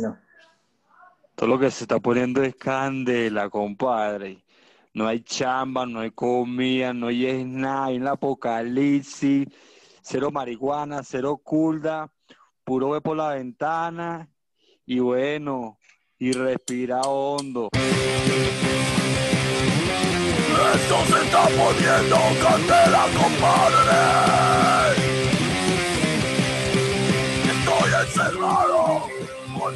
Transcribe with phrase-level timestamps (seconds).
[0.00, 0.16] No.
[1.34, 4.42] Todo lo que se está poniendo es candela, compadre.
[4.94, 9.48] No hay chamba, no hay comida, no hay es nada, hay un apocalipsis,
[10.02, 12.10] cero marihuana, cero culda,
[12.64, 14.28] puro ve por la ventana
[14.84, 15.78] y bueno,
[16.18, 17.70] y respira hondo.
[20.74, 24.81] Esto se está poniendo candela, compadre.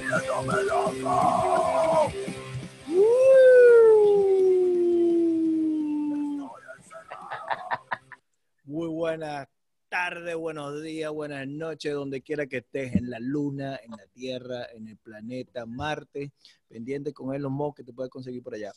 [8.65, 9.49] Muy buenas
[9.89, 14.69] tardes, buenos días, buenas noches, donde quiera que estés, en la luna, en la tierra,
[14.73, 16.31] en el planeta Marte,
[16.69, 18.73] pendiente con los mos que te puedes conseguir por allá.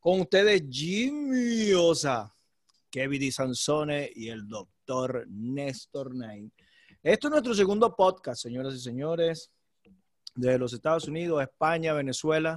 [0.00, 2.34] Con ustedes, Jimmy Osa,
[2.90, 6.50] Kevin Di Sansone y el doctor Néstor Nain.
[7.02, 9.50] Esto es nuestro segundo podcast, señoras y señores,
[10.34, 12.56] de los Estados Unidos, España, Venezuela.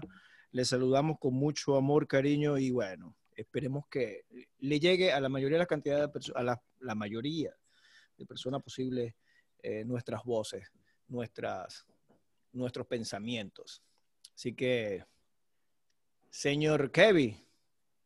[0.51, 4.25] Les saludamos con mucho amor, cariño y bueno, esperemos que
[4.59, 7.53] le llegue a la mayoría de la cantidad de personas, a la, la, mayoría
[8.17, 9.13] de personas posibles
[9.61, 10.71] eh, nuestras voces,
[11.07, 11.85] nuestras,
[12.53, 13.83] nuestros pensamientos.
[14.33, 15.03] Así que,
[16.29, 17.37] señor Kevin,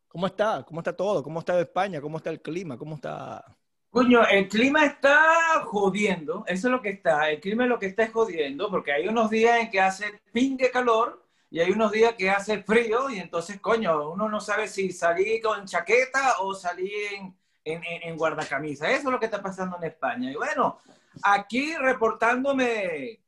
[0.08, 0.64] ¿cómo está?
[0.64, 1.22] ¿Cómo está todo?
[1.22, 2.02] ¿Cómo está España?
[2.02, 2.78] ¿Cómo está el clima?
[2.78, 3.59] ¿Cómo está?
[3.92, 7.88] Coño, el clima está jodiendo, eso es lo que está, el clima es lo que
[7.88, 11.92] está jodiendo, porque hay unos días en que hace pin de calor y hay unos
[11.92, 16.54] días que hace frío y entonces, coño, uno no sabe si salir con chaqueta o
[16.54, 18.92] salir en, en, en, guardacamisa.
[18.92, 20.31] Eso es lo que está pasando en España.
[20.31, 20.80] Y bueno,
[21.24, 23.20] aquí reportándome...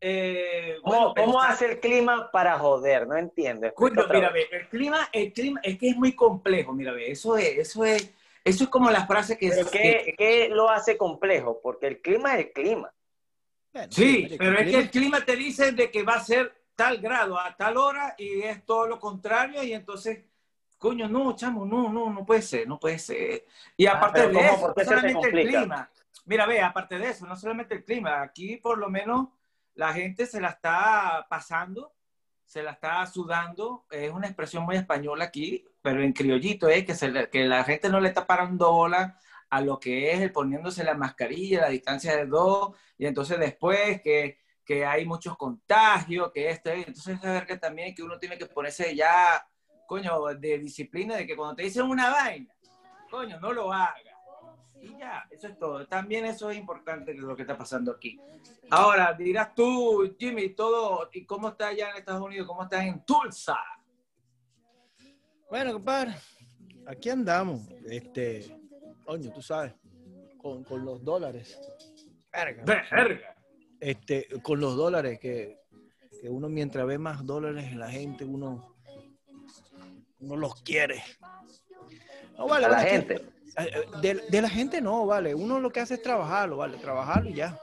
[0.00, 1.52] Eh, ¿Cómo, bueno, ¿cómo está...
[1.52, 3.06] hace el clima para joder?
[3.06, 3.72] No entiendo.
[3.72, 7.38] Coño, mira, ve, el clima, el clima es que es muy complejo, mira, ve, eso
[7.38, 8.12] es, eso es,
[8.44, 9.48] eso es como la frase que...
[9.48, 11.60] ¿Pero qué, qué lo hace complejo?
[11.62, 12.92] Porque el clima es el clima.
[13.72, 16.98] Bueno, sí, pero es que el clima te dice de que va a ser tal
[16.98, 20.24] grado a tal hora y es todo lo contrario y entonces,
[20.78, 23.46] coño, no, chamo, no, no, no puede ser, no puede ser.
[23.76, 24.46] Y aparte ah, de ¿cómo?
[24.46, 25.90] eso, no solamente el clima.
[26.26, 29.28] Mira, ve, aparte de eso, no solamente el clima, aquí por lo menos
[29.74, 31.92] la gente se la está pasando,
[32.44, 36.94] se la está sudando, es una expresión muy española aquí, pero en criollito es que,
[36.94, 39.18] se, que la gente no le está parando bola
[39.50, 44.00] a lo que es el poniéndose la mascarilla, la distancia de dos, y entonces después
[44.00, 48.46] que que hay muchos contagios, que esto, entonces saber que también que uno tiene que
[48.46, 49.46] ponerse ya,
[49.86, 52.54] coño, de disciplina, de que cuando te dicen una vaina,
[53.10, 53.94] coño, no lo haga.
[54.80, 55.86] Y ya, eso es todo.
[55.86, 58.20] También eso es importante lo que está pasando aquí.
[58.70, 62.46] Ahora, dirás tú, Jimmy, todo, ¿y cómo está allá en Estados Unidos?
[62.46, 63.58] ¿Cómo estás en Tulsa?
[65.54, 66.16] Bueno, compadre,
[66.84, 67.60] aquí andamos.
[67.86, 68.44] Este,
[69.04, 69.72] coño, tú sabes,
[70.36, 71.56] con, con los dólares.
[72.32, 72.64] Verga.
[72.90, 73.36] Verga
[73.78, 75.60] este, con los dólares, que,
[76.20, 78.74] que, uno mientras ve más dólares en la gente, uno,
[80.18, 81.04] uno los quiere.
[82.36, 83.24] No, vale, a la gente.
[84.02, 85.36] De, de, la gente no, vale.
[85.36, 87.56] Uno lo que hace es trabajarlo, vale, trabajarlo y ya.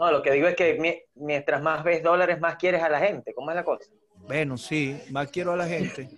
[0.00, 3.32] No, lo que digo es que mientras más ves dólares, más quieres a la gente.
[3.32, 3.88] ¿Cómo es la cosa?
[4.26, 6.08] Bueno, sí, más quiero a la gente.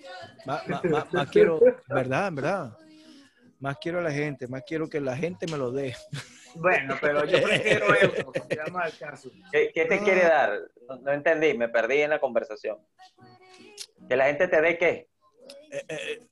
[0.44, 2.32] Más, más, más, más quiero, ¿verdad?
[2.32, 2.78] ¿Verdad?
[3.58, 5.94] Más quiero a la gente, más quiero que la gente me lo dé.
[6.54, 8.32] Bueno, pero yo prefiero eso,
[8.98, 9.30] caso.
[9.52, 10.58] ¿Qué, ¿Qué, te quiere dar?
[10.88, 12.78] No, no, entendí, me perdí en la conversación.
[14.08, 15.10] ¿Que la gente te dé qué?
[15.70, 16.26] Eh, eh,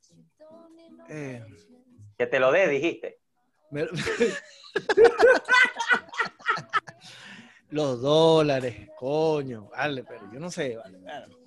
[1.10, 1.44] eh.
[2.16, 3.18] Que te lo dé, dijiste.
[3.70, 3.86] Me...
[7.70, 11.43] Los dólares, coño, vale, pero yo no sé, vale, vale.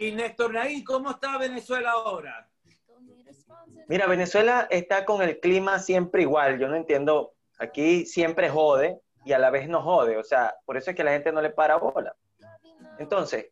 [0.00, 2.48] Y Néstor Naí, ¿cómo está Venezuela ahora?
[3.86, 6.58] Mira, Venezuela está con el clima siempre igual.
[6.58, 10.16] Yo no entiendo Aquí siempre jode y a la vez no jode.
[10.16, 12.16] O sea, por eso es que la gente no le para bola.
[12.98, 13.48] Entonces,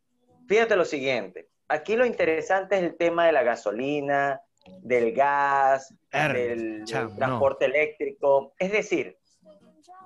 [0.48, 1.50] fíjate lo siguiente.
[1.68, 4.40] Aquí lo interesante es el tema de la gasolina,
[4.80, 7.74] del gas, er, del, transporte no.
[7.74, 8.54] eléctrico.
[8.58, 9.18] Es decir,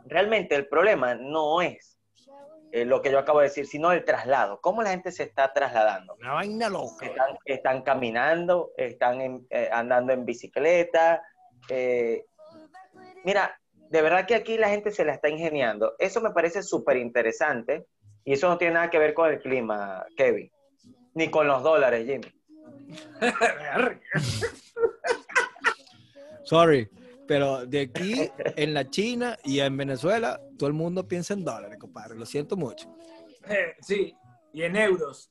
[0.07, 1.92] realmente el problema no es
[2.73, 4.59] eh, lo que yo acabo de decir, sino el traslado.
[4.63, 6.15] ¿Cómo la gente se está trasladando?
[6.19, 7.05] Una vaina loca.
[7.05, 11.23] Están, están caminando, están en, eh, andando en bicicleta.
[11.69, 12.25] Eh,
[13.25, 13.61] mira,
[13.91, 15.95] de verdad que aquí la gente se la está ingeniando.
[15.99, 17.87] Eso me parece súper interesante
[18.25, 20.51] y eso no tiene nada que ver con el clima, Kevin,
[21.13, 22.33] ni con los dólares, Jimmy.
[26.45, 26.89] Sorry,
[27.27, 31.79] pero de aquí en la China y en Venezuela todo el mundo piensa en dólares,
[31.79, 32.17] compadre.
[32.17, 32.95] Lo siento mucho.
[33.49, 34.15] Eh, sí,
[34.53, 35.31] y en euros.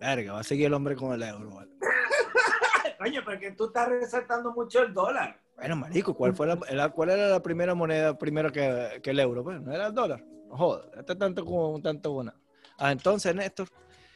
[0.00, 1.50] Verga, va a seguir el hombre con el euro.
[1.54, 1.70] ¿vale?
[2.98, 5.40] Coño, porque tú estás resaltando mucho el dólar.
[5.56, 9.20] Bueno, marico, ¿cuál, fue la, la, ¿cuál era la primera moneda primero que, que el
[9.20, 9.44] euro?
[9.44, 10.24] Pues, ¿no era el dólar?
[10.48, 12.34] No joda, está tanto como un tanto buena.
[12.76, 13.68] Ah, entonces, Néstor,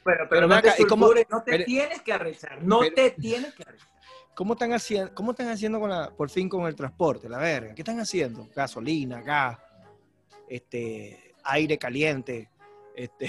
[0.05, 2.63] Bueno, pero, Pero no, te acá, ¿y cómo- sulfures, no te pero- tienes que arrechar,
[2.63, 3.89] no pero- te tienes que arrechar.
[4.39, 7.29] ¿Cómo están haciendo, cómo están haciendo con la, por fin con el transporte?
[7.29, 8.47] La verga, ¿qué están haciendo?
[8.55, 9.59] Gasolina, gas,
[10.49, 12.49] este, aire caliente,
[12.95, 13.29] este.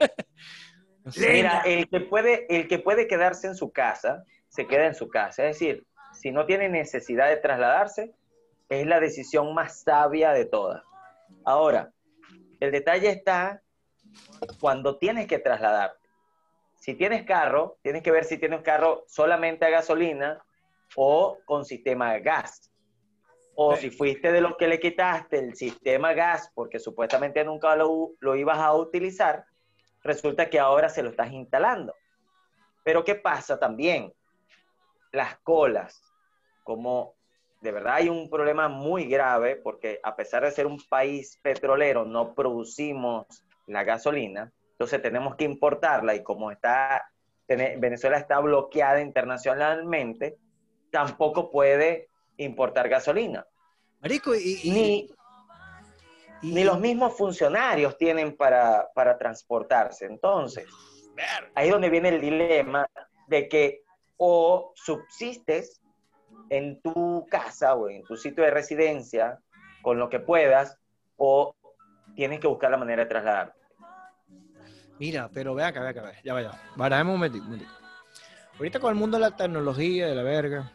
[1.18, 5.10] Mira, el que puede, el que puede quedarse en su casa, se queda en su
[5.10, 5.46] casa.
[5.46, 8.14] Es decir, si no tiene necesidad de trasladarse,
[8.70, 10.82] es la decisión más sabia de todas.
[11.44, 11.92] Ahora,
[12.60, 13.60] el detalle está
[14.58, 15.97] cuando tienes que trasladarte.
[16.78, 20.42] Si tienes carro, tienes que ver si tienes carro solamente a gasolina
[20.96, 22.70] o con sistema de gas.
[23.54, 23.90] O Sí.
[23.90, 28.36] si fuiste de los que le quitaste el sistema gas porque supuestamente nunca lo, lo
[28.36, 29.44] ibas a utilizar,
[30.02, 31.92] resulta que ahora se lo estás instalando.
[32.84, 34.12] Pero ¿qué pasa también?
[35.12, 36.00] Las colas,
[36.62, 37.14] como
[37.60, 42.04] de verdad hay un problema muy grave, porque a pesar de ser un país petrolero,
[42.04, 43.26] no producimos
[43.66, 47.10] la gasolina, entonces tenemos que importarla y como está,
[47.48, 50.38] Venezuela está bloqueada internacionalmente,
[50.92, 53.44] tampoco puede importar gasolina.
[54.00, 55.10] Marico, y, y- Ni,
[56.42, 60.06] y- ni los mismos funcionarios tienen para, para transportarse.
[60.06, 60.68] Entonces,
[61.56, 62.86] ahí es donde viene el dilema
[63.26, 63.82] de que
[64.16, 65.80] o subsistes
[66.50, 69.40] en tu casa o en tu sitio de residencia
[69.82, 70.78] con lo que puedas
[71.16, 71.52] o
[72.14, 73.57] tienes que buscar la manera de trasladarte.
[74.98, 76.50] Mira, pero ve acá, ve acá, ya vaya.
[76.76, 77.72] Paramos un momentico, un momentico.
[78.56, 80.72] Ahorita con el mundo de la tecnología, de la verga,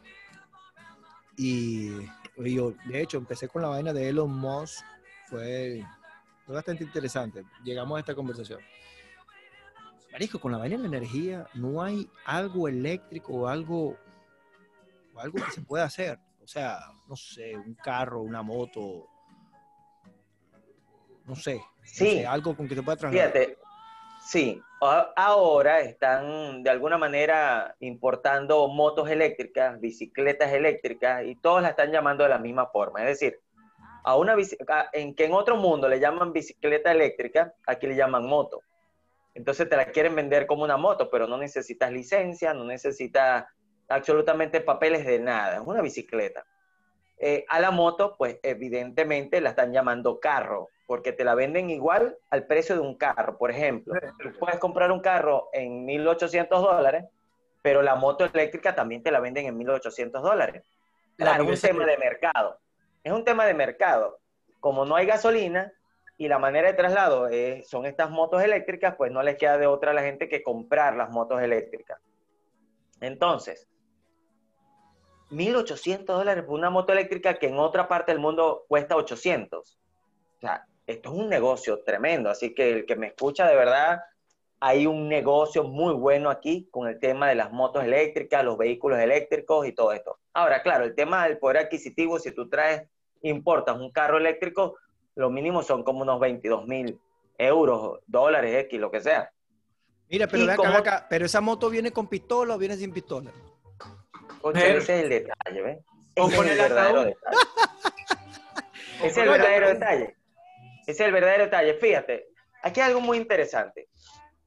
[1.35, 1.89] y,
[2.37, 4.85] y yo, de hecho, empecé con la vaina de Elon Musk,
[5.29, 5.83] fue,
[6.45, 7.43] fue bastante interesante.
[7.63, 8.59] Llegamos a esta conversación.
[10.11, 13.97] Marisco, con la vaina de la energía, no hay algo eléctrico o algo,
[15.13, 16.19] o algo que se pueda hacer.
[16.41, 16.79] O sea,
[17.09, 19.07] no sé, un carro, una moto,
[21.25, 21.55] no sé.
[21.57, 22.05] no Sí.
[22.11, 23.31] sé, algo con que te pueda trasladar.
[23.33, 23.57] Fíjate,
[24.33, 31.91] sí, ahora están de alguna manera importando motos eléctricas, bicicletas eléctricas y todos la están
[31.91, 33.01] llamando de la misma forma.
[33.01, 33.39] Es decir,
[34.03, 34.35] a una
[34.93, 38.61] en que en otro mundo le llaman bicicleta eléctrica, aquí le llaman moto.
[39.35, 43.45] Entonces te la quieren vender como una moto, pero no necesitas licencia, no necesitas
[43.87, 46.43] absolutamente papeles de nada, es una bicicleta.
[47.19, 52.19] Eh, a la moto, pues evidentemente la están llamando carro, porque te la venden igual
[52.29, 53.35] al precio de un carro.
[53.39, 57.05] Por ejemplo, tú puedes comprar un carro en 1.800 dólares,
[57.63, 60.63] pero la moto eléctrica también te la venden en 1.800 dólares.
[61.17, 62.59] La Claro, es un tema de mercado.
[63.03, 64.19] Es un tema de mercado.
[64.59, 65.73] Como no hay gasolina
[66.15, 69.65] y la manera de traslado es- son estas motos eléctricas, pues no les queda de
[69.65, 71.99] otra a la gente que comprar las motos eléctricas.
[73.01, 73.67] Entonces,
[75.31, 79.79] 1.800 dólares por una moto eléctrica que en otra parte del mundo cuesta 800.
[80.37, 82.29] O sea, esto es un negocio tremendo.
[82.29, 84.01] Así que el que me escucha, de verdad,
[84.59, 88.99] hay un negocio muy bueno aquí con el tema de las motos eléctricas, los vehículos
[88.99, 90.19] eléctricos y todo esto.
[90.33, 92.87] Ahora, claro, el tema del poder adquisitivo, si tú traes,
[93.21, 94.75] importas un carro eléctrico,
[95.15, 96.99] lo mínimo son como unos 22 mil
[97.37, 99.31] euros, dólares, X, lo que sea.
[100.09, 102.75] Mira, pero ve acá, como- ve acá, pero esa moto viene con pistola o viene
[102.77, 103.31] sin pistola.
[104.41, 105.77] Pero- ese es el detalle, ¿ves?
[106.17, 107.37] O Ese con es el verdadero detalle.
[108.97, 110.15] Ese es el verdadero detalle.
[110.87, 111.75] Es el verdadero detalle.
[111.75, 112.27] Fíjate,
[112.61, 113.87] aquí hay algo muy interesante.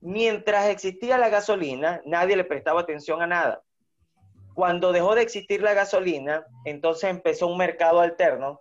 [0.00, 3.62] Mientras existía la gasolina, nadie le prestaba atención a nada.
[4.54, 8.60] Cuando dejó de existir la gasolina, entonces empezó un mercado alterno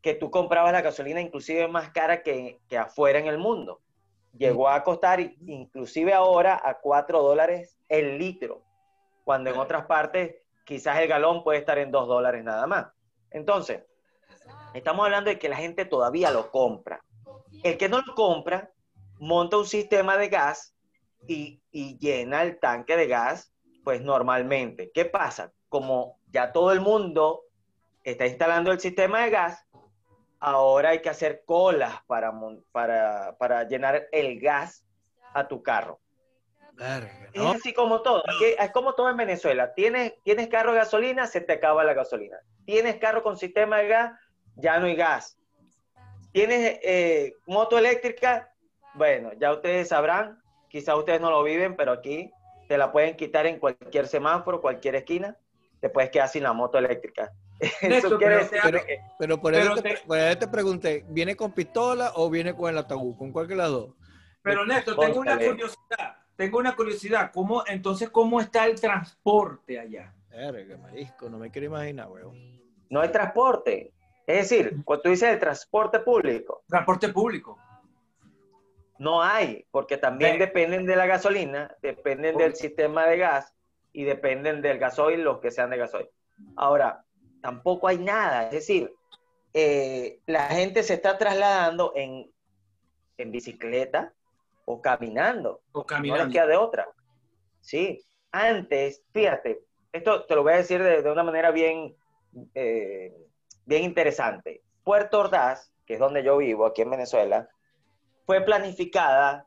[0.00, 3.80] que tú comprabas la gasolina inclusive más cara que, que afuera en el mundo.
[4.36, 8.62] Llegó a costar inclusive ahora a 4 dólares el litro,
[9.24, 12.88] cuando en otras partes quizás el galón puede estar en 2 dólares nada más.
[13.30, 13.82] Entonces,
[14.74, 17.02] estamos hablando de que la gente todavía lo compra.
[17.62, 18.70] El que no lo compra,
[19.18, 20.74] monta un sistema de gas
[21.26, 23.52] y, y llena el tanque de gas,
[23.84, 24.90] pues normalmente.
[24.92, 25.52] ¿Qué pasa?
[25.68, 27.42] Como ya todo el mundo
[28.02, 29.66] está instalando el sistema de gas,
[30.40, 32.32] ahora hay que hacer colas para,
[32.70, 34.84] para, para llenar el gas
[35.32, 36.00] a tu carro.
[36.72, 38.22] Verga, Es así como todo.
[38.58, 39.72] Es como todo en Venezuela.
[39.74, 42.36] Tienes, tienes carro de gasolina, se te acaba la gasolina.
[42.66, 44.12] Tienes carro con sistema de gas,
[44.56, 45.38] ya no hay gas.
[46.34, 48.52] Tienes eh, moto eléctrica,
[48.94, 52.28] bueno, ya ustedes sabrán, quizás ustedes no lo viven, pero aquí
[52.68, 55.36] te la pueden quitar en cualquier semáforo, cualquier esquina,
[55.80, 57.30] te puedes quedar sin la moto eléctrica.
[57.60, 60.38] Eso Néstor, quiere pero- decir pero- que Pero por Pero eso, te, te- por eso
[60.40, 63.16] te pregunté, ¿viene con pistola o viene con el ataúd?
[63.16, 63.94] ¿Con cuál que las dos?
[64.42, 66.16] Pero Néstor, tengo una curiosidad.
[66.34, 67.30] Tengo una curiosidad.
[67.32, 70.12] ¿Cómo, entonces, ¿cómo está el transporte allá?
[70.30, 72.60] Verga, marisco, no me quiero imaginar, weón.
[72.90, 73.92] no hay transporte.
[74.26, 77.58] Es decir, cuando tú dices el transporte público, Transporte público.
[78.98, 83.52] No hay, porque también dependen de la gasolina, dependen del sistema de gas
[83.92, 86.08] y dependen del gasoil, los que sean de gasoil.
[86.56, 87.04] Ahora,
[87.42, 88.94] tampoco hay nada, es decir,
[89.52, 92.30] eh, la gente se está trasladando en,
[93.18, 94.12] en bicicleta
[94.64, 95.60] o caminando.
[95.72, 96.32] O No les caminando.
[96.32, 96.88] queda de otra.
[97.60, 98.00] Sí,
[98.32, 99.60] antes, fíjate,
[99.92, 101.94] esto te lo voy a decir de, de una manera bien,
[102.54, 103.12] eh,
[103.66, 104.62] bien interesante.
[104.82, 107.48] Puerto Ordaz, que es donde yo vivo, aquí en Venezuela,
[108.26, 109.46] fue planificada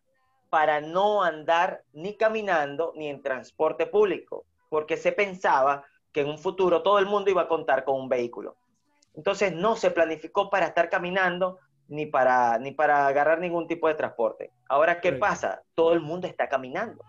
[0.50, 6.38] para no andar ni caminando ni en transporte público, porque se pensaba que en un
[6.38, 8.56] futuro todo el mundo iba a contar con un vehículo.
[9.14, 13.96] Entonces no se planificó para estar caminando ni para, ni para agarrar ningún tipo de
[13.96, 14.52] transporte.
[14.68, 15.64] Ahora, ¿qué pasa?
[15.74, 17.04] Todo el mundo está caminando.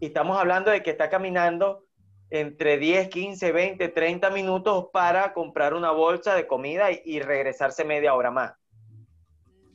[0.00, 1.84] Y estamos hablando de que está caminando
[2.30, 7.84] entre 10, 15, 20, 30 minutos para comprar una bolsa de comida y, y regresarse
[7.84, 8.52] media hora más.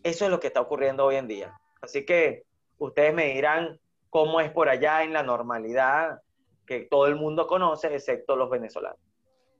[0.03, 1.59] Eso es lo que está ocurriendo hoy en día.
[1.81, 2.43] Así que
[2.77, 3.79] ustedes me dirán
[4.09, 6.21] cómo es por allá en la normalidad
[6.65, 8.99] que todo el mundo conoce, excepto los venezolanos.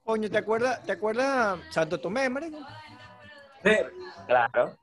[0.04, 2.60] Coño, ¿te acuerdas, ¿te acuerdas Santo Tomé, marico?
[3.64, 3.72] Sí.
[4.28, 4.78] Claro,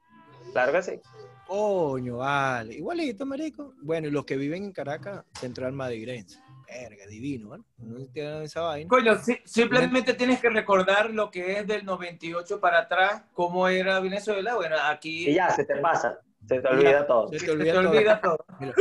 [0.52, 1.00] claro que sí.
[1.46, 2.74] Coño, vale.
[2.74, 3.74] Igualito, marico.
[3.82, 6.40] Bueno, y los que viven en Caracas, Central Madrigense.
[6.70, 7.64] Verga, divino, ¿no?
[7.78, 8.88] No entienden esa vaina.
[8.88, 13.98] Coño, sí, simplemente tienes que recordar lo que es del 98 para atrás, cómo era
[14.00, 14.54] Venezuela.
[14.54, 17.28] Bueno, aquí Y ya, se te pasa, se te olvida todo.
[17.28, 17.90] Se te se olvida te todo.
[17.90, 18.38] olvida todo.
[18.60, 18.74] Mira,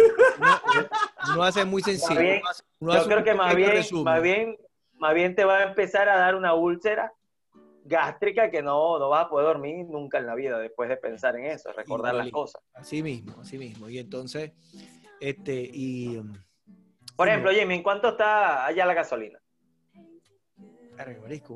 [1.33, 2.19] uno hace muy sencillo.
[2.21, 4.03] Bien, uno hace- uno Yo creo que más bien, resumen.
[4.03, 4.57] más bien,
[4.99, 7.11] más bien te va a empezar a dar una úlcera
[7.85, 11.35] gástrica que no, no vas a poder dormir nunca en la vida después de pensar
[11.37, 12.61] en eso, recordar las cosas.
[12.75, 13.89] Así mismo, así mismo.
[13.89, 14.51] Y entonces,
[15.19, 16.21] este, y.
[17.19, 19.39] Por ejemplo, Jimmy, ¿en cuánto está allá la gasolina?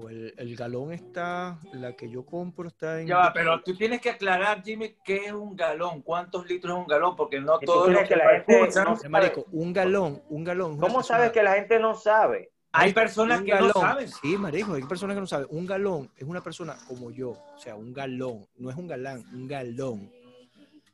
[0.10, 3.08] el, el galón está, la que yo compro está en.
[3.08, 6.88] Ya pero tú tienes que aclarar, Jimmy, qué es un galón, cuántos litros es un
[6.88, 9.08] galón, porque no ¿Y tú todos crees los que que la gente escuchan- no Eh,
[9.10, 10.72] Marico, un galón, un galón.
[10.77, 12.51] ¿Cómo persona- sabes que la gente no sabe?
[12.74, 14.08] Hay personas un que no galón, saben.
[14.10, 15.48] Sí, marico, hay personas que no saben.
[15.50, 19.24] Un galón es una persona como yo, o sea, un galón, no es un galán,
[19.34, 20.12] un galón.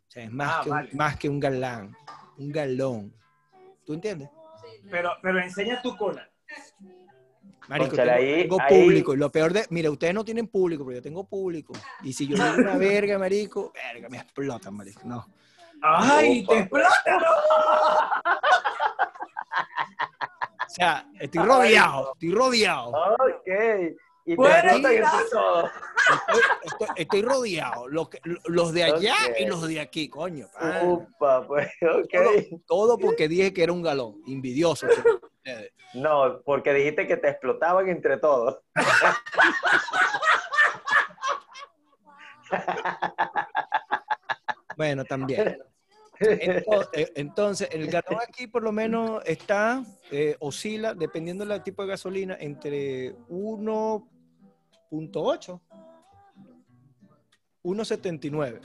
[0.08, 1.96] O sea, es más, Ah, que, un, más que un galán,
[2.38, 3.12] un galón.
[3.84, 4.30] ¿Tú entiendes?
[4.89, 6.29] Pero, pero enseña tu cola.
[7.67, 9.13] Marico, tengo, ahí- tengo ahí- público.
[9.13, 11.74] Y lo peor de, mira, ustedes no tienen público, pero yo tengo público.
[12.03, 15.01] Y si yo digo una verga, marico, verga, me explotan, marico.
[15.03, 15.25] No.
[15.81, 16.53] ¡Ay, Opa.
[16.53, 16.89] te explota!
[20.67, 22.89] O sea, estoy rodeado, estoy rodeado.
[22.89, 23.48] Ok.
[24.32, 24.44] Y te.
[26.14, 27.88] Estoy, estoy- estoy rodeado.
[27.88, 30.48] Los, de allá y los de aquí, coño.
[30.84, 32.12] Upa, pues, ok.
[32.12, 34.22] Todo, todo porque dije que era un galón.
[34.88, 35.72] Ustedes.
[35.96, 38.60] No, porque dijiste que te explotaban entre todos.
[44.78, 45.58] Bueno, también.
[46.22, 51.90] Eh, Entonces, el galón aquí por lo menos está, eh, oscila, dependiendo del tipo de
[51.90, 53.16] gasolina, entre
[54.91, 55.60] 1.8,
[57.63, 58.62] 1.79,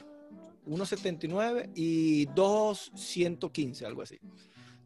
[0.67, 4.19] 1.79 y 2.115, algo así.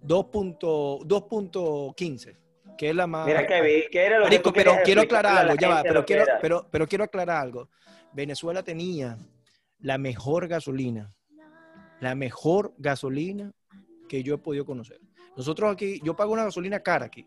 [0.05, 2.37] 2.15, 2.15,
[2.77, 3.27] que es la más...
[3.27, 6.05] Mira, Kevin, ¿qué era lo que Marico, tú pero quiero aclarar algo, ya va, pero
[6.05, 7.69] que quiero, pero, pero quiero aclarar algo.
[8.13, 9.19] Venezuela tenía
[9.81, 11.15] la mejor gasolina,
[12.01, 13.53] la mejor gasolina
[14.09, 15.01] que yo he podido conocer.
[15.37, 17.27] Nosotros aquí, yo pago una gasolina cara aquí.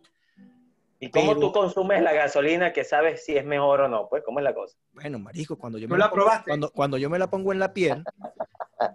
[1.04, 4.08] ¿Y cómo pero- tú consumes la gasolina que sabes si es mejor o no?
[4.08, 4.78] Pues, ¿cómo es la cosa?
[4.94, 7.52] Bueno, marico, cuando yo ¿Tú me la la pongo, cuando, cuando yo me la pongo
[7.52, 8.04] en la piel,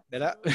[0.09, 0.39] ¿verdad?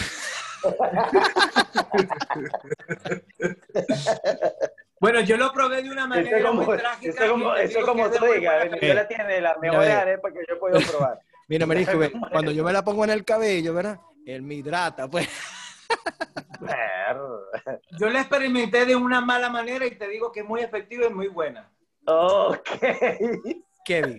[5.00, 7.10] Bueno, yo lo probé de una Eso manera como, muy trágica.
[7.24, 9.94] eso como, eso como tú digas, Venezuela Eh, tiene las mira, mejores ve.
[10.02, 11.20] arepas que yo podido probar.
[11.48, 14.00] Mira, marico, ve, cuando yo me la pongo en el cabello, ¿verdad?
[14.26, 15.28] Él me hidrata, pues.
[18.00, 21.14] Yo la experimenté de una mala manera y te digo que es muy efectiva y
[21.14, 21.72] muy buena.
[22.06, 22.68] ok.
[23.86, 24.18] Kevin,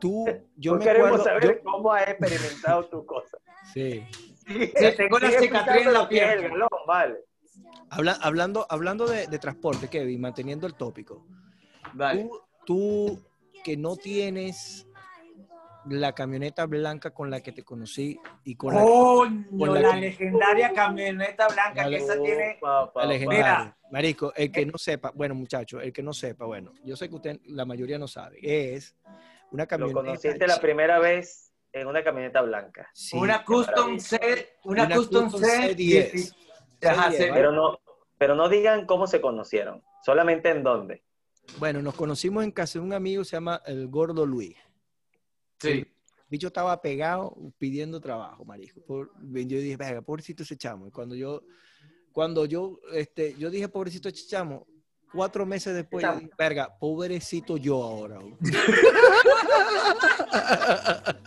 [0.00, 1.24] tú, yo No me queremos acuerdo...
[1.24, 3.38] saber yo- cómo has experimentado tu cosa.
[3.72, 4.04] sí.
[4.44, 6.48] Sí, tengo la cicatriz en la explicando lo que es el pierna.
[6.48, 7.18] galón, vale.
[7.90, 11.24] Habla- hablando hablando de, de transporte, Kevin, manteniendo el tópico.
[11.92, 12.22] Vale.
[12.22, 13.22] Tú, tú
[13.62, 14.86] que no tienes
[15.86, 20.00] la camioneta blanca con la que te conocí y con la, con la la que-
[20.00, 22.58] legendaria camioneta blanca, que esa tiene...
[22.62, 23.44] La legendaria.
[23.58, 23.78] Mira.
[23.90, 27.14] Marico, el que no sepa, bueno, muchachos, el que no sepa, bueno, yo sé que
[27.16, 28.38] usted, la mayoría no sabe,
[28.74, 28.96] es
[29.50, 29.94] una Lo camioneta.
[30.00, 32.88] conociste la primera vez en una camioneta blanca.
[32.94, 33.98] Sí, una Custom.
[33.98, 36.34] C, una, una Custom, Custom C, C10.
[36.88, 37.18] Ajá, C10, C10.
[37.18, 37.32] ¿vale?
[37.34, 37.80] Pero no,
[38.18, 41.02] pero no digan cómo se conocieron, solamente en dónde.
[41.58, 44.56] Bueno, nos conocimos en casa de un amigo, se llama el Gordo Luis.
[45.68, 45.86] Sí.
[46.28, 48.80] bicho estaba pegado pidiendo trabajo, marisco.
[48.86, 50.86] Por- yo dije, venga, pobrecito ese chamo.
[50.86, 51.42] Y cuando yo,
[52.12, 54.66] cuando yo, este, yo dije, pobrecito ese chamo,
[55.12, 58.18] cuatro meses después, yo dije, verga, pobrecito yo ahora.
[58.18, 58.34] güey".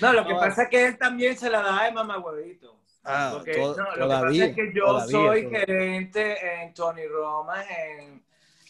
[0.00, 2.78] No, lo que No, pasa es que él también se la da de mamá huevito.
[3.04, 5.60] Ah, Porque to- no, lo que todavía, pasa es que yo todavía, soy todavía.
[5.60, 8.22] gerente en Tony Roma, en,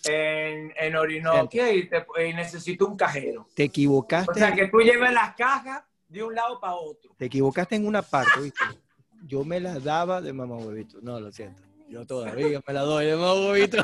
[0.04, 3.46] en, en Orinoquia y, te- y necesito un cajero.
[3.54, 7.12] Te equivocaste, O sea, que tú lleves las cajas de un lado para otro.
[7.16, 8.64] te equivocaste en una parte, ¿viste?
[9.26, 10.98] Yo me la daba de mamá huevito.
[11.02, 11.62] No, lo siento.
[11.88, 13.78] Yo todavía me la doy de mamá huevito.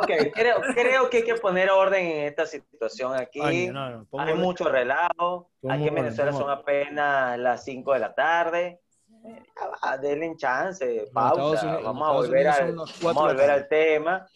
[0.00, 3.66] Ok, creo, creo que hay que poner orden en esta situación aquí.
[3.68, 4.44] No, no, pongo Hay orden.
[4.44, 5.50] mucho relajo.
[5.60, 8.80] Pongo Aquí en Venezuela son apenas las 5 de la tarde.
[9.24, 11.66] Eh, Ya va, denle chance, pausa.
[11.66, 14.26] Unidos- vamos a volver, al, las vamos a volver al tema.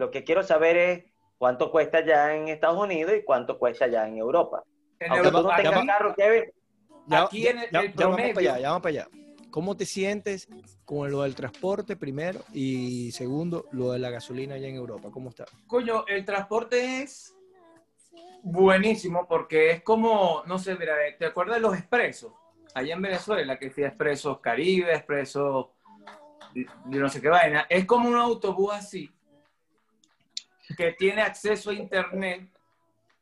[0.00, 1.04] Lo que quiero saber es
[1.36, 4.64] cuánto cuesta ya en Estados Unidos y cuánto cuesta ya en Europa.
[4.98, 6.44] En Aunque tú no Europa- tengas aquí- carro, Kevin,
[7.06, 8.90] Ya, Aquí ya- en el- ya- el ya vamos para promedio- allá, ya vamos para
[8.92, 9.08] allá.
[9.50, 10.48] ¿Cómo te sientes
[10.84, 15.10] con lo del transporte primero y segundo, lo de la gasolina allá en Europa?
[15.10, 15.44] ¿Cómo está?
[15.66, 17.34] Coño, el transporte es
[18.42, 22.32] buenísimo porque es como, no sé, mira, ¿te acuerdas de los expresos?
[22.74, 25.66] Allá en Venezuela, que decía expresos Caribe, expresos,
[26.54, 26.66] de
[26.98, 27.66] no sé qué vaina.
[27.68, 29.10] Es como un autobús así,
[30.76, 32.50] que tiene acceso a internet,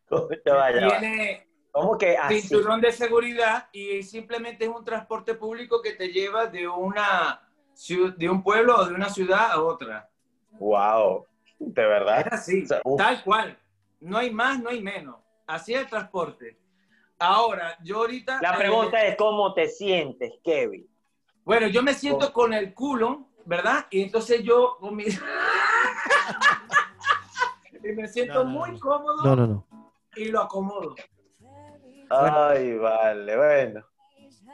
[0.09, 2.41] tiene ¿Cómo que así?
[2.41, 7.43] cinturón de seguridad y simplemente es un transporte público que te lleva de una
[8.17, 10.11] de un pueblo o de una ciudad a otra.
[10.59, 11.27] Wow,
[11.59, 12.27] de verdad.
[12.27, 12.99] Es así, O sea, uf.
[12.99, 13.57] tal cual.
[14.01, 15.17] No hay más, no hay menos.
[15.47, 16.59] Así es el transporte.
[17.19, 18.41] Ahora, yo ahorita...
[18.43, 20.89] La eh, pregunta es cómo te sientes, Kevin.
[21.45, 23.87] bueno, yo me siento con el culo, ¿verdad?
[23.91, 25.05] Y entonces yo con mi...
[27.89, 28.81] y me siento No, no, muy no.
[28.81, 29.93] cómodo No, no, no.
[30.17, 30.95] y lo acomodo.
[32.11, 33.85] Ay, vale, bueno.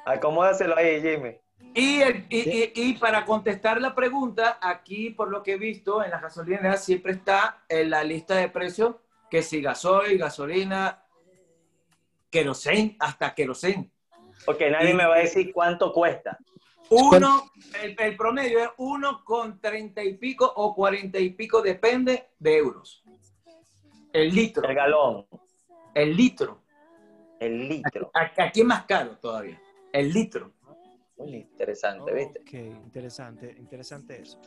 [0.05, 1.37] Acomódaselo ahí, Jimmy.
[1.75, 6.03] Y, el- y, y- y para contestar la pregunta, aquí por lo que he visto
[6.05, 8.97] en las gasolineras siempre está en la lista de precios
[9.31, 11.03] que si gasoil, gasolina,
[12.31, 13.91] querosén, hasta querosén.
[14.47, 16.39] Ok, nadie Y- me va a decir cuánto cuesta.
[16.91, 17.51] Uno,
[17.83, 22.59] el, el promedio es uno con treinta y pico o cuarenta y pico, depende de
[22.59, 23.03] euros.
[24.15, 25.27] El litro, El galón,
[25.93, 26.63] el litro.
[27.41, 28.11] el litro.
[28.15, 29.61] Aquí aquí es más caro todavía.
[29.93, 30.53] El litro.
[31.19, 32.41] Muy interesante, ¿viste?
[32.41, 32.53] Ok,
[32.85, 34.41] interesante, interesante eso.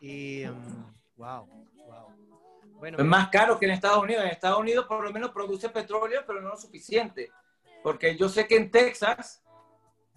[0.00, 1.46] Y, um, wow,
[1.86, 2.08] wow.
[2.78, 4.24] Bueno, Es más caro que en Estados Unidos.
[4.24, 7.30] En Estados Unidos por lo menos produce petróleo, pero no lo suficiente.
[7.82, 9.42] Porque yo sé que en Texas,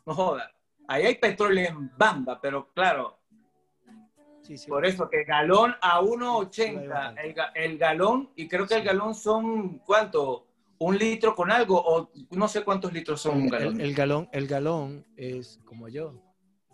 [0.06, 0.52] no joda,
[0.88, 3.19] ahí hay petróleo en bamba, pero claro,
[4.50, 4.70] sí, sí.
[4.70, 7.30] por eso que galón a Sí, 1.80 bastante.
[7.30, 7.36] el,
[7.72, 10.46] el galón, y creo que el galón son, ¿cuánto?
[10.80, 13.76] Un litro con algo, o no sé cuántos litros son un El, galón.
[13.76, 16.14] el- el galón, el galón es como yo,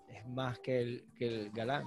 [0.10, 1.84] es más que el, que el galán.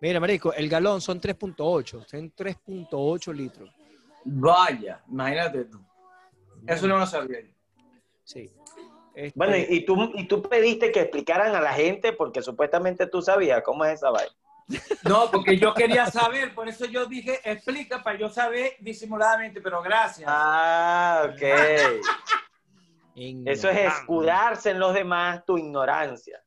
[0.00, 3.70] Mira, marico, el galón son 3.8, son 3.8 litros.
[4.24, 5.80] Vaya, imagínate tú.
[6.66, 7.48] Eso no lo sabía yo.
[8.24, 8.50] Sí.
[9.14, 13.06] Este, Bueno, y, y tú, y tú pediste que explicaran a la gente porque supuestamente
[13.06, 14.30] tú sabías cómo es esa vaina.
[15.04, 19.80] No, porque yo quería saber, por eso yo dije, explica para yo saber disimuladamente, pero
[19.82, 20.28] gracias.
[20.30, 21.42] Ah, ok.
[23.46, 26.40] Eso es escudarse en los demás tu ignorancia.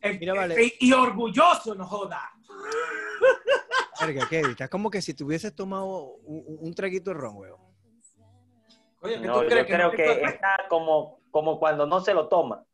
[0.00, 0.60] Eh, Mira, vale.
[0.62, 2.30] eh, y orgulloso, no joda.
[4.00, 5.86] Verga, Kevin, estás como que si te hubieses tomado
[6.24, 7.60] un, un- traguito de ron, weón.
[9.00, 12.14] Oye, ¿qué No, tú yo crees creo no que está como, como cuando no se
[12.14, 12.64] lo toma.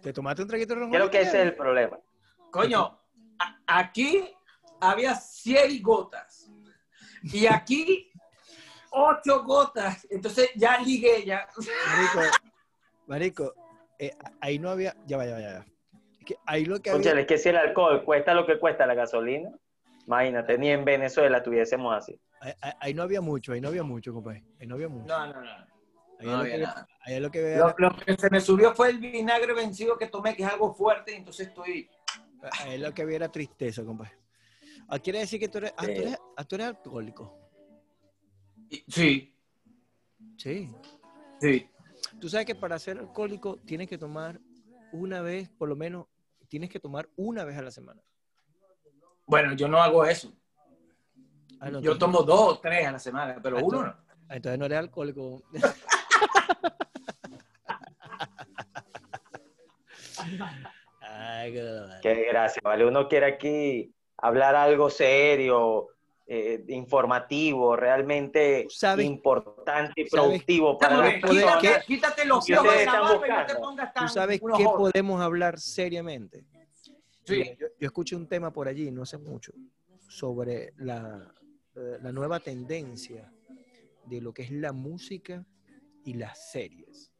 [0.00, 0.90] ¿Te tomaste un traguito de ron?
[0.90, 1.98] Creo que ese es el problema.
[2.50, 3.01] Coño,
[3.66, 4.28] aquí
[4.80, 6.50] había 100 gotas.
[7.22, 8.10] Y aquí,
[8.90, 10.06] 8 gotas.
[10.10, 11.48] Entonces ya ligué ya.
[11.88, 12.20] Marico,
[13.06, 13.54] marico,
[13.98, 15.66] eh, ahí no había, ya va, ya va, ya va.
[16.18, 18.86] Es que ahí lo que había, es que si el alcohol cuesta lo que cuesta
[18.86, 19.50] la gasolina,
[20.06, 22.20] imagínate, ni en Venezuela tuviésemos así.
[22.80, 24.44] ahí, no había mucho, ahí no había mucho, compadre.
[24.60, 25.06] Ahí no había mucho.
[25.06, 25.50] No, no, no.
[25.50, 25.66] ahí,
[26.26, 26.88] no es lo había que, nada.
[27.02, 29.96] ahí es lo que vea- Lo, lo que se me subió fue el vinagre vencido
[29.96, 31.88] que tomé, que es algo fuerte, y entonces estoy.
[32.68, 34.18] Es lo que había era tristeza, compadre.
[34.88, 37.38] Ah, quiere decir que tú eres, ah, tú eres, ah, tú eres alcohólico.
[38.88, 39.28] Sí,
[40.36, 40.68] Sí.
[41.40, 41.68] sí.
[42.20, 44.40] Tú sabes que para ser alcohólico tienes que tomar
[44.92, 46.06] una vez, por lo menos,
[46.48, 48.02] tienes que tomar una vez a la semana.
[49.26, 50.32] Bueno, yo no hago eso.
[51.60, 53.96] Ah, no, Yo tomo dos o tres a la semana, pero Ah, uno no.
[54.28, 55.42] Entonces no eres alcohólico.
[61.42, 61.88] Ay, qué.
[62.02, 62.86] Qué gracia, ¿vale?
[62.86, 65.88] Uno quiere aquí hablar algo serio,
[66.26, 71.58] eh, informativo, realmente ¿Sabes- importante y productivo para Dame, las personas.
[71.58, 74.64] quítate, quítate los ojos de la barba y no te pongas tan ¿Tú sabes qué
[74.64, 76.44] podemos hablar seriamente?
[77.24, 77.56] Sí.
[77.58, 79.52] Yo, yo escuché un tema por allí, no hace mucho,
[80.08, 81.32] sobre la,
[81.74, 83.32] la nueva tendencia
[84.06, 85.44] de lo que es la música
[86.04, 87.11] y las series.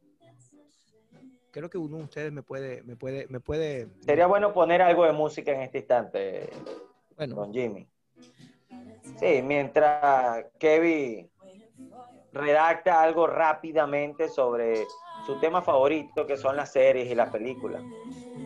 [1.53, 3.87] Creo que uno de ustedes me puede, me puede, me puede.
[3.99, 6.49] Sería bueno poner algo de música en este instante,
[7.15, 7.87] bueno, don Jimmy.
[9.19, 11.29] Sí, mientras Kevin
[12.31, 14.87] redacta algo rápidamente sobre
[15.27, 17.83] su tema favorito, que son las series y las películas.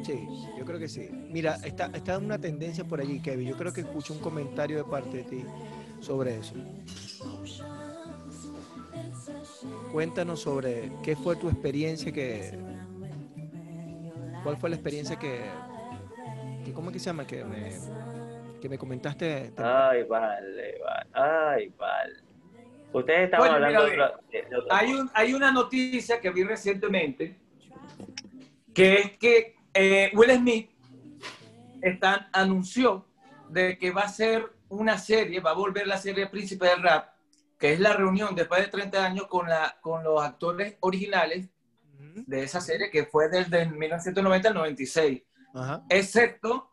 [0.04, 0.28] sí,
[0.60, 1.08] yo creo que sí.
[1.32, 3.48] Mira, está, está una tendencia por allí, Kevin.
[3.48, 5.46] Yo creo que escucho un comentario de parte de ti
[6.02, 6.56] sobre eso.
[9.94, 12.77] Cuéntanos sobre qué fue tu experiencia que.
[14.48, 15.42] ¿Cuál fue la experiencia que.
[16.64, 17.28] que ¿Cómo es que se llama?
[17.28, 17.70] Que me,
[18.62, 19.52] que me comentaste.
[19.58, 21.10] Ay, vale, vale.
[21.12, 22.14] Ay, vale.
[22.94, 23.86] Ustedes estaban mira, hablando
[24.32, 27.36] de, de- de Hay, un, hay una noticia que vi recientemente
[28.74, 30.70] que es que eh, Will Smith
[31.82, 33.06] está, anunció
[33.50, 37.10] de que va a ser una serie, va a volver la serie Príncipe del Rap,
[37.60, 41.50] que es la reunión después de 30 años con, la, con los actores originales
[42.26, 45.84] de esa serie que fue desde el 1990 al 96, Ajá.
[45.90, 46.72] excepto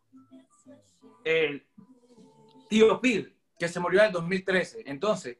[1.24, 1.66] el
[2.68, 4.82] tío Phil, que se murió en el 2013.
[4.86, 5.38] Entonces,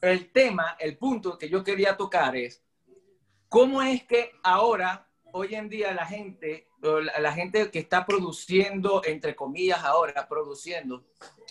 [0.00, 2.62] el tema, el punto que yo quería tocar es
[3.48, 6.68] cómo es que ahora, hoy en día, la gente,
[7.18, 11.04] la gente que está produciendo, entre comillas, ahora produciendo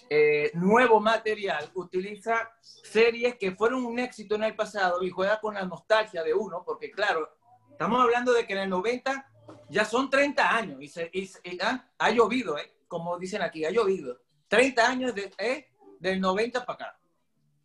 [0.10, 5.56] eh, nuevo material, utiliza series que fueron un éxito en el pasado y juega con
[5.56, 7.37] la nostalgia de uno, porque claro,
[7.78, 9.30] estamos hablando de que en el 90
[9.70, 12.74] ya son 30 años y, se, y se- y, ah, ha llovido, ¿eh?
[12.88, 14.20] como dicen aquí, ha llovido.
[14.48, 15.68] 30 años de, ¿eh?
[16.00, 17.00] del 90 para acá.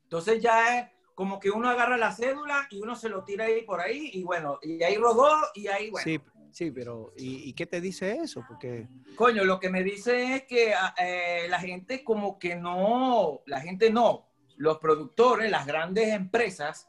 [0.02, 3.62] Entonces ya es como que uno agarra la cédula y uno se lo tira ahí
[3.62, 6.04] por ahí y bueno, y ahí rodó y ahí, bueno.
[6.04, 6.20] Sí,
[6.50, 8.44] sí, pero ¿y, y qué te dice eso?
[8.46, 13.40] Porque Coño, lo que me dice es que ah, eh, la gente como que no,
[13.46, 16.86] la gente no, los productores, las grandes empresas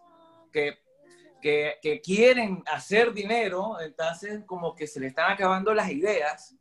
[0.52, 0.83] que,
[1.44, 6.56] que, que quieren hacer dinero, entonces como que se le están acabando las ideas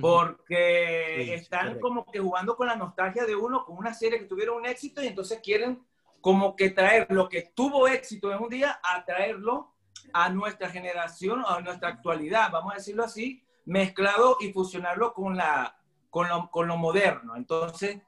[0.00, 1.80] porque Sí, están correcto.
[1.80, 5.02] como que jugando con la nostalgia de uno, con una serie que tuvieron un éxito
[5.02, 5.80] y entonces quieren
[6.20, 9.72] como que traer lo que tuvo éxito en un día a traerlo
[10.12, 15.78] a nuestra generación, a nuestra actualidad, vamos a decirlo así, mezclado y fusionarlo con, la,
[16.10, 17.36] con, lo, con lo moderno.
[17.36, 18.00] Entonces,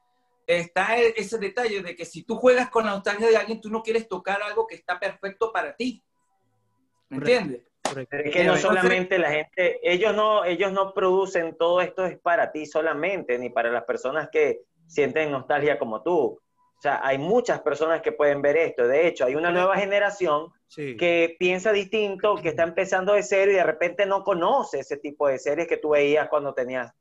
[0.47, 3.71] está e- ese detalle de que si tú juegas con la nostalgia de alguien, tú
[3.71, 6.03] no quieres tocar algo que está perfecto para ti.
[7.09, 7.63] ¿Me entiendes?
[7.83, 8.17] correcto.
[8.17, 12.51] Es que no solamente la gente, ellos no, ellos no producen todo esto es para
[12.53, 16.41] ti solamente, ni para las personas que sienten nostalgia como tú.
[16.79, 18.89] O sea, hay muchas personas que pueden ver esto.
[18.89, 20.97] De hecho, hay una nueva generación Sí.
[20.97, 25.29] que piensa distinto, que está empezando de cero y de repente no conoce ese tipo
[25.29, 26.93] de series que tú veías cuando tenías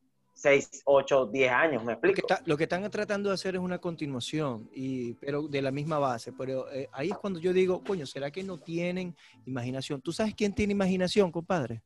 [0.42, 2.28] 6, 8, 10 años, ¿me Lo que, explico?
[2.34, 6.00] está- lo que están tratando de hacer es una continuación, y, pero de la misma
[6.00, 6.34] base.
[6.34, 10.02] Pero eh, ahí es cuando yo digo, coño, ¿será que no tienen imaginación?
[10.02, 11.84] ¿Tú sabes quién tiene imaginación, compadre?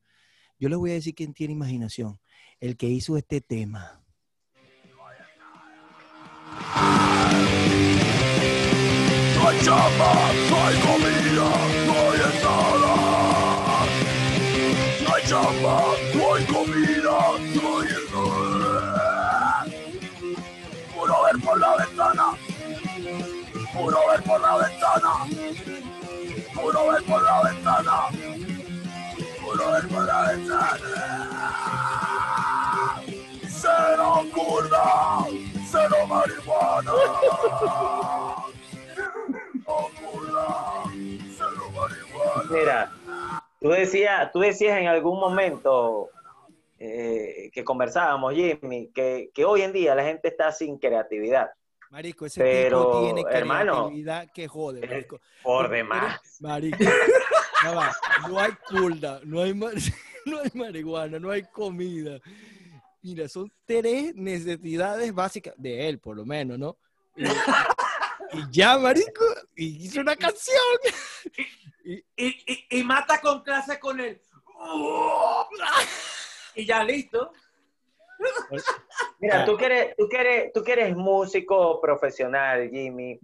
[0.58, 2.18] Yo les voy a decir quién tiene imaginación.
[2.62, 4.02] El que hizo este tema.
[9.36, 10.14] No hay chamba,
[10.50, 11.50] no hay comida,
[11.88, 12.94] no hay nada.
[15.04, 15.84] No hay chamba,
[16.16, 17.05] no hay comida,
[21.06, 22.26] Puro ver por la ventana.
[23.74, 25.12] Puro ver por la ventana.
[26.56, 28.08] Puro ver por la ventana.
[29.40, 30.80] Puro ver por la ventana.
[33.48, 35.26] Cero curda,
[35.70, 36.92] cero marihuana.
[42.50, 42.92] Mira,
[43.62, 46.10] tú decías, tú decías en algún momento
[46.88, 51.50] eh, que conversábamos, Jimmy, que, que hoy en día la gente está sin creatividad.
[51.92, 55.22] Marico, ese Pero, tipo tiene hermano, creatividad que jode, marico.
[55.44, 56.20] Por demás.
[56.42, 56.84] Marico,
[57.64, 57.96] ya va,
[58.28, 59.54] no hay culda, no hay,
[60.26, 62.20] no hay marihuana, no hay comida.
[63.02, 66.76] Mira, son tres necesidades básicas de él, por lo menos, ¿no?
[67.16, 69.24] Y, y ya, marico,
[69.56, 70.58] y hizo una canción.
[71.84, 74.20] y, y- y mata con clase con el
[76.56, 77.32] y ya listo.
[79.20, 83.20] Mira, tú que eres, tú que eres, tú que eres músico profesional, Jimmy.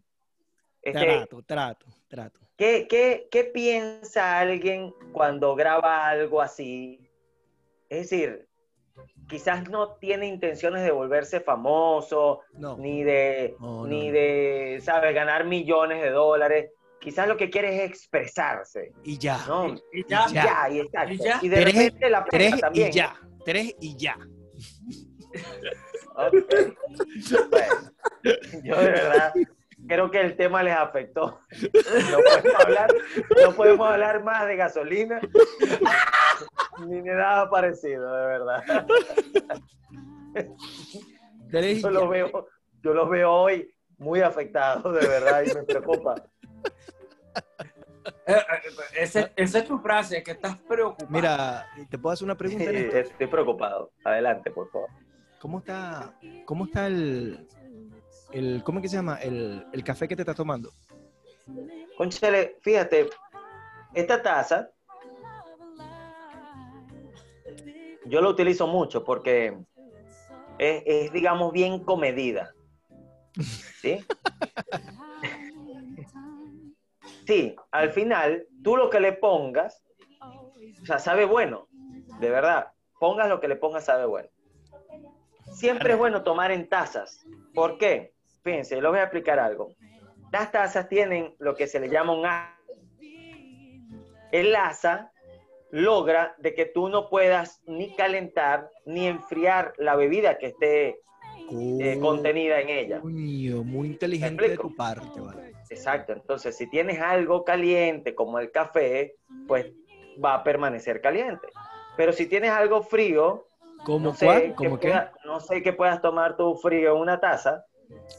[0.81, 2.39] Este, Trato, trato, trato.
[2.57, 6.99] ¿qué, qué, qué piensa alguien cuando graba algo así?
[7.87, 8.47] Es decir,
[9.29, 12.77] quizás no tiene intenciones de volverse famoso, No.
[12.77, 16.71] ni de, No, no, ni de, ¿sabes?, ganar millones de dólares.
[17.01, 19.43] Quizás lo que quiere es expresarse, Y ya.
[19.47, 19.73] ¿no?
[19.91, 21.13] Y ya, Y ya, y exacto.
[21.13, 21.39] Y ya.
[21.41, 22.87] Y de Tres- repente la prensa Tres también.
[22.89, 23.15] y ya.
[23.43, 24.17] Tres y ya.
[26.15, 26.33] Ok.
[27.49, 27.73] Bueno,
[28.63, 29.33] yo de verdad
[29.87, 31.39] creo que el tema les afectó.
[32.11, 32.95] No podemos hablar,
[33.43, 35.19] no podemos hablar más de gasolina
[36.85, 38.63] ni de nada parecido, de verdad.
[41.49, 41.99] Tres y Yo ya.
[41.99, 42.47] lo veo,
[42.83, 46.15] yo lo veo hoy muy afectado, de verdad, y me preocupa.
[48.25, 48.37] Eh, eh,
[48.99, 51.09] ese- esa es tu frase, que estás preocupado.
[51.09, 52.69] Mira, ¿te puedo hacer una pregunta?
[52.69, 53.91] Sí, estoy preocupado.
[54.03, 54.89] Adelante, por favor.
[55.39, 56.13] ¿Cómo está,
[56.45, 57.47] cómo está el,
[58.31, 59.15] el, cómo es que se llama?
[59.21, 60.71] El, el café que te estás tomando.
[61.97, 63.09] Conchale, fíjate,
[63.93, 64.69] esta taza
[68.05, 69.57] yo la utilizo mucho porque
[70.57, 72.53] es, es, digamos, bien comedida.
[73.81, 73.99] ¿Sí?
[77.25, 79.83] Sí, al final, tú lo que le pongas,
[80.81, 81.67] o sea, sabe bueno,
[82.19, 82.67] de verdad.
[82.99, 84.29] Pongas lo que le pongas, sabe bueno.
[85.53, 87.25] Siempre es bueno tomar en tazas.
[87.53, 88.13] ¿Por qué?
[88.43, 89.75] Fíjense, les voy a explicar algo.
[90.31, 92.57] Las tazas tienen lo que se le llama un asa.
[94.31, 95.11] El asa
[95.71, 101.01] logra de que tú no puedas ni calentar ni enfriar la bebida que esté
[101.51, 102.99] eh, contenida en ella.
[103.03, 105.50] Muy inteligente de tu parte, ¿vale?
[105.71, 106.13] Exacto.
[106.13, 109.15] Entonces, si tienes algo caliente como el café,
[109.47, 109.67] pues
[110.23, 111.47] va a permanecer caliente.
[111.97, 113.45] Pero si tienes algo frío,
[113.85, 114.69] ¿Cómo no sé, qué?
[114.69, 117.65] pueda- no sé que puedas tomar tu frío en una taza,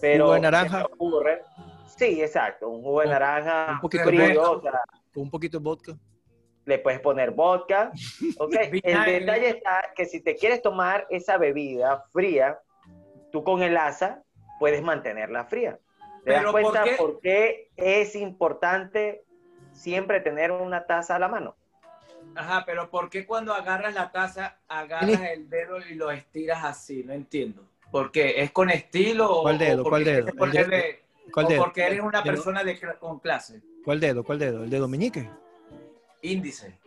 [0.00, 0.86] pero ¿Jugo de naranja?
[0.86, 1.42] ocurre-
[1.86, 4.68] Sí, exacto, un jugo de naranja un poquito de frío, vodka.
[4.68, 4.82] o sea,
[5.22, 5.98] un poquito de vodka.
[6.64, 7.90] le puedes poner vodka.
[8.38, 8.54] ¿ok?
[8.82, 12.58] El detalle está que si te quieres tomar esa bebida fría,
[13.30, 14.22] tú con el asa
[14.58, 15.78] puedes mantenerla fría.
[16.24, 16.94] ¿Te das ¿por qué?
[16.96, 19.24] por qué es importante
[19.72, 21.56] siempre tener una taza a la mano?
[22.34, 27.02] Ajá, pero ¿por qué cuando agarras la taza, agarras el dedo y lo estiras así?
[27.04, 27.64] No entiendo.
[27.90, 28.40] ¿Por qué?
[28.42, 29.82] ¿Es con estilo o, ¿Cuál dedo?
[29.82, 30.28] o porque ¿Cuál dedo?
[30.28, 30.98] El ponerle-
[31.32, 31.62] ¿Cuál o dedo?
[31.64, 32.34] porque eres una Dedo.
[32.34, 33.60] persona de, con clase?
[33.84, 34.24] ¿Cuál dedo?
[34.24, 34.64] ¿Cuál dedo?
[34.64, 35.28] ¿El dedo meñique?
[36.22, 36.78] Índice.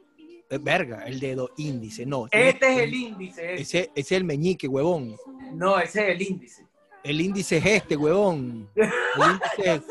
[0.50, 2.06] Eh, verga, el dedo índice.
[2.06, 2.28] No.
[2.32, 3.54] Este es el índice.
[3.54, 3.62] ese.
[3.62, 5.16] Ese, ese es el meñique, huevón.
[5.54, 6.66] No, ese es el índice.
[7.06, 8.68] El índice es este, huevón.
[8.76, 8.84] El
[9.32, 9.82] índice es...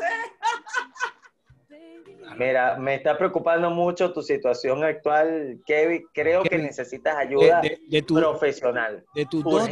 [2.37, 6.05] Mira, me está preocupando mucho tu situación actual, Kevin.
[6.13, 9.05] Creo que necesitas ayuda de- de tu- profesional.
[9.13, 9.69] de tus dos,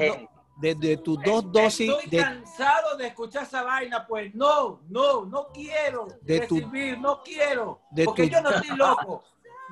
[0.61, 5.25] de, de tus dos dosis Estoy de, cansado de escuchar esa vaina, pues no, no,
[5.25, 7.81] no quiero De tu- recibir, no quiero.
[7.91, 9.23] de porque tu- yo no estoy loco.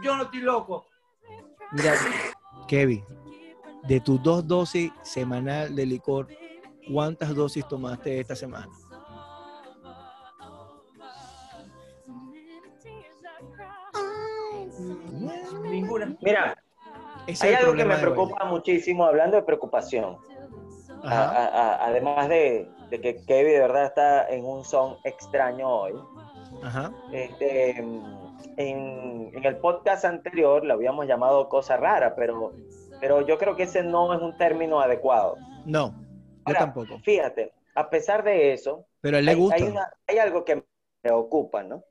[0.03, 0.85] Yo no estoy loco.
[1.71, 1.93] Mira,
[2.67, 3.05] Kevin,
[3.83, 6.27] de tus dos dosis semanal de licor,
[6.91, 8.69] ¿cuántas dosis tomaste esta semana?
[15.63, 16.15] Ninguna.
[16.21, 16.55] Mira,
[17.27, 20.17] Ese hay algo que me preocupa muchísimo, hablando de preocupación.
[21.03, 25.93] A- a- además de, de que Kevin de verdad está en un son extraño hoy.
[26.63, 26.91] ajá.
[27.11, 32.53] Este, en, en el podcast anterior lo habíamos llamado cosa rara, pero,
[32.99, 35.37] pero yo creo que ese no es un término adecuado.
[35.65, 35.93] No,
[36.45, 36.99] yo Ahora, tampoco.
[37.03, 39.55] Fíjate, a pesar de eso, Pero a él le hay, gusta.
[39.55, 40.63] hay una- hay algo que me
[41.01, 41.83] preocupa, ¿no?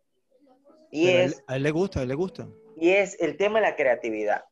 [0.91, 2.49] Y pero a, él, es, a él le gusta, a él le gusta.
[2.77, 4.45] y es el tema de la creatividad.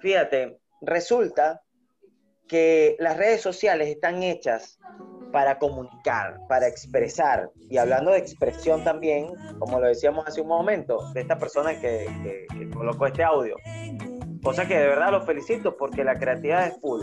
[0.00, 1.62] Fíjate, resulta
[2.48, 4.78] que las redes sociales están hechas
[5.32, 7.50] para comunicar, para expresar.
[7.70, 12.06] Y hablando de expresión también, como lo decíamos hace un momento, de esta persona que,
[12.22, 13.56] que- que colocó este audio.
[14.42, 17.02] Cosa que de verdad lo felicito porque la creatividad es full.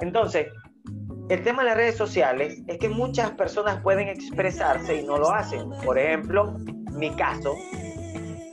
[0.00, 0.48] Entonces,
[1.30, 5.32] el tema de las redes sociales es que muchas personas pueden expresarse y no lo
[5.32, 5.70] hacen.
[5.84, 6.56] Por ejemplo,
[6.92, 7.54] mi caso,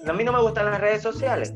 [0.07, 1.55] a mí no me gustan las redes sociales.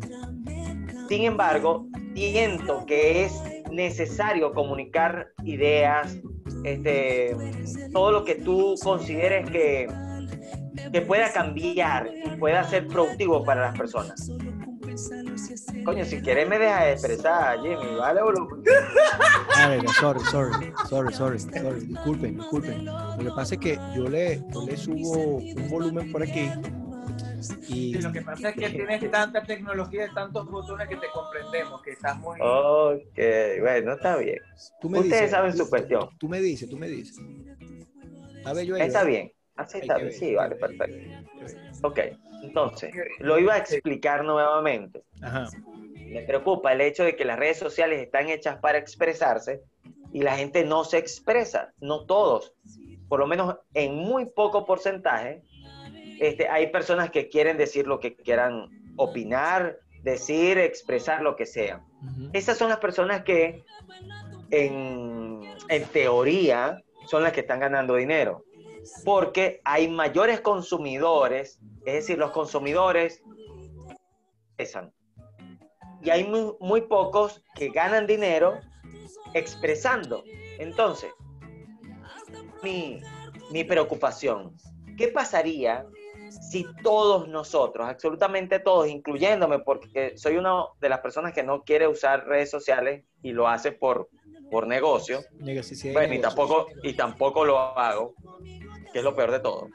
[1.07, 3.39] Sin embargo, siento que es
[3.71, 6.17] necesario comunicar ideas,
[6.63, 7.36] este,
[7.93, 9.88] todo lo que tú consideres que,
[10.91, 14.31] que pueda cambiar y pueda ser productivo para las personas.
[15.86, 18.22] Coño, si quieres me deja expresar, Jimmy, ¿vale?
[18.22, 18.48] bro?
[19.56, 21.80] Ah, venga, sorry, sorry, sorry, sorry, sorry.
[21.88, 22.86] Disculpen, disculpen.
[22.86, 26.50] Lo que pasa es que yo le, yo le subo un volumen por aquí
[27.67, 31.08] y Y lo que pasa es que tienes tanta tecnología y tantos botones que te
[31.13, 32.39] comprendemos, que estás muy...
[32.41, 33.17] Ok,
[33.62, 34.38] bueno, está bien.
[34.80, 36.10] tú me Ustedes dices, saben su tú- cuestión.
[36.20, 37.17] Tú me dices, tú me dices.
[38.38, 40.96] Está bello ahí, Está bien, así está sí, vale, perfecto.
[41.84, 42.00] Ok,
[42.44, 45.04] entonces, lo iba a explicar nuevamente.
[45.22, 45.50] Ajá.
[46.10, 49.62] me preocupa el hecho de que las redes sociales están hechas para expresarse
[50.12, 52.54] y la gente no se expresa, no todos,
[53.08, 55.44] por lo menos en muy poco porcentaje,
[56.20, 61.82] este, hay personas que quieren decir lo que quieran opinar, decir, expresar lo que sea.
[62.02, 62.30] Ujú.
[62.34, 63.64] Esas son las personas que
[64.52, 68.46] en, en teoría son las que están ganando dinero,
[69.04, 73.22] porque hay mayores consumidores, es decir, los consumidores
[74.56, 74.94] pesan.
[76.02, 78.60] Y hay muy, muy pocos que ganan dinero
[79.34, 80.24] expresando.
[80.60, 81.12] Entonces,
[82.63, 83.02] mi,
[83.52, 84.56] mi preocupación,
[84.98, 85.86] ¿qué pasaría
[86.32, 91.88] si todos nosotros, absolutamente todos, incluyéndome, porque soy una de las personas que no quiere
[91.88, 94.10] usar redes sociales y lo hace por,
[94.50, 95.22] por negocio,
[95.94, 98.15] bueno, y tampoco, y tampoco lo hago,
[98.91, 99.67] que es lo peor de todo.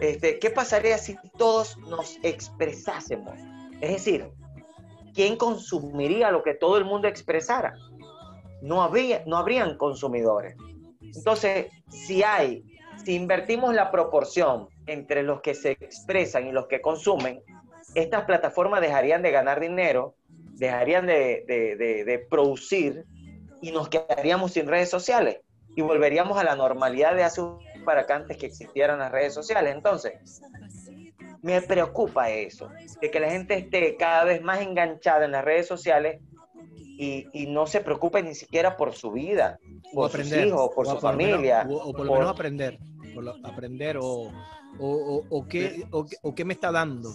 [0.00, 3.34] Este, ¿Qué pasaría si todos nos expresásemos?
[3.80, 4.28] Es decir,
[5.14, 7.74] ¿quién consumiría lo que todo el mundo expresara?
[8.62, 10.56] No, habría, no habrían consumidores.
[11.00, 12.64] Entonces, si hay,
[13.04, 17.42] si invertimos la proporción entre los que se expresan y los que consumen,
[17.94, 20.16] estas plataformas dejarían de ganar dinero,
[20.56, 23.04] dejarían de, de- de- de producir
[23.60, 25.40] y nos quedaríamos sin redes sociales
[25.76, 29.34] y volveríamos a la normalidad de hace un para acá antes que existieran las redes
[29.34, 29.74] sociales.
[29.74, 30.14] Entonces,
[31.42, 32.68] me preocupa eso,
[33.00, 36.20] de que la gente esté cada vez más enganchada en las redes sociales
[36.98, 39.58] y, y no se preocupe ni siquiera por su vida,
[39.92, 41.66] por sus aprender, hijos, por su por lo menos- familia.
[41.68, 42.78] o, o por lo por- menos aprender.
[43.14, 44.32] por lo- aprender o,
[44.78, 47.10] o, o, qué- o qué me está dando.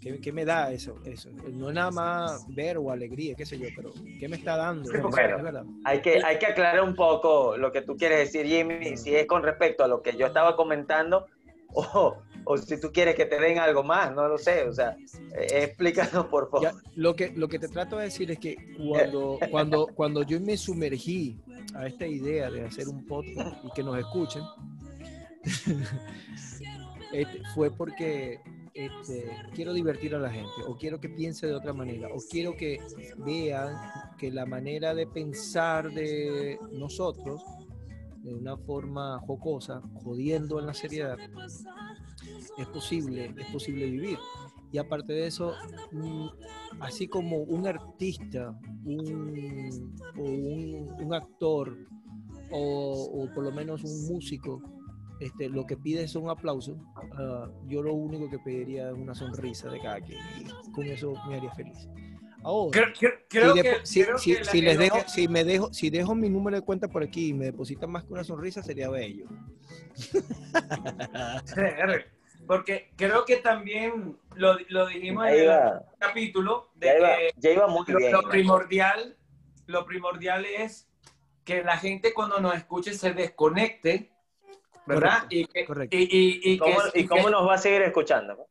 [0.00, 1.28] ¿Qué, qué me da eso, eso?
[1.52, 4.92] No es nada más ver o alegría, qué sé yo, pero ¿qué me está dando?
[4.92, 5.36] Eso Bueno.
[5.38, 5.64] es verdad.
[5.84, 9.26] Hay que, hay que aclarar un poco lo que tú quieres decir, Jimmy, si es
[9.26, 11.26] con respecto a lo que yo estaba comentando
[11.74, 14.64] o, o si tú quieres que te den algo más, no lo sé.
[14.68, 14.96] O sea,
[15.34, 16.62] eh, explícanos por favor.
[16.62, 20.40] Ya, lo, que, lo que te trato de decir es que cuando, cuando, cuando yo
[20.40, 21.40] me sumergí
[21.74, 24.42] a esta idea de hacer un podcast y que nos escuchen,
[27.12, 28.40] este, fue porque
[28.78, 32.56] este, quiero divertir a la gente o quiero que piense de otra manera o quiero
[32.56, 32.78] que
[33.16, 33.76] vean
[34.16, 37.42] que la manera de pensar de nosotros
[38.18, 41.16] de una forma jocosa, jodiendo en la seriedad,
[42.56, 44.18] es posible, es posible vivir.
[44.70, 45.54] Y aparte de eso,
[45.90, 46.28] mm,
[46.78, 51.76] así como un artista, un, o un, actor,
[52.52, 54.62] o por lo menos un músico,
[55.20, 56.76] este, lo que pide es un aplauso,
[57.18, 60.20] ah, yo lo único que pediría es una sonrisa de cada quien.
[60.66, 61.88] Y con eso me haría feliz.
[62.44, 62.92] Ahora,
[63.28, 65.72] Creo, si, que, si- creo si- que la- si les dejo, que- si me dejo,
[65.72, 68.62] si dejo mi número de cuenta por aquí y me depositan más que una sonrisa,
[68.62, 69.26] sería bello.
[72.46, 77.16] Porque creo que también lo, lo dijimos Ya en el iba, capítulo de ya iba-
[77.16, 78.12] que ya iba muy lo, bien.
[78.12, 79.16] lo primordial,
[79.66, 80.88] lo primordial es
[81.44, 84.12] que la gente cuando nos escuche se desconecte,
[84.88, 85.10] ¿verdad?
[85.22, 85.96] Correcto, y que, correcto.
[85.96, 88.48] y, y- y ¿Y cómo, que- y cómo nos va a seguir escuchando?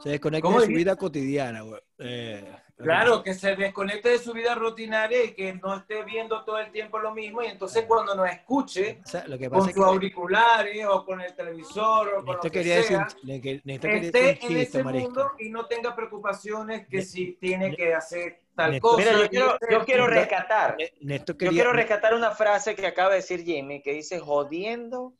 [0.00, 1.80] Se desconecta ¿Cómo de su vida cotidiana, güey.
[1.98, 2.44] Eh,
[2.78, 6.70] Claro, que se desconecte de su vida rutinaria y que no esté viendo todo el
[6.70, 7.42] tiempo lo mismo.
[7.42, 10.86] Y entonces cuando nos escuche O sea, lo que pasa con es sus que auriculares
[10.86, 13.88] o con el televisor o con lo que quería decir, sea, le- que- esté
[14.22, 15.06] decir en ese marisco.
[15.08, 18.96] mundo y no tenga preocupaciones que Ne- si tiene que hacer tal cosa.
[18.98, 20.76] Mira, yo quiero, yo quiero rescatar.
[21.00, 25.14] Yo quiero rescatar una frase que acaba de decir Jimmy, que dice jodiendo